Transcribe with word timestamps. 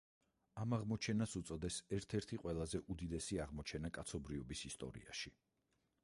ამ 0.61 0.71
აღმოჩენას 0.75 1.33
უწოდეს 1.39 1.75
„ერთ-ერთი 1.97 2.39
ყველაზე 2.45 2.81
უდიდესი 2.95 3.39
აღმოჩენა 3.45 3.91
კაცობრიობის 3.99 4.63
ისტორიაში“. 4.71 5.33